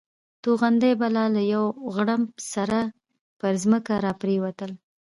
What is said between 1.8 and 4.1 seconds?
غړومب سره پر ځمکه